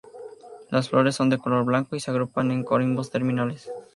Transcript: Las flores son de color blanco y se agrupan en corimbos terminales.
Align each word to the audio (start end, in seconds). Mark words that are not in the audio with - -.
Las 0.71 0.89
flores 0.89 1.13
son 1.13 1.29
de 1.29 1.37
color 1.37 1.63
blanco 1.63 1.95
y 1.95 1.99
se 1.99 2.09
agrupan 2.09 2.49
en 2.49 2.63
corimbos 2.63 3.11
terminales. 3.11 3.69